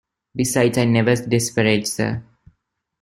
[0.35, 2.23] Besides, I never disparage, sir.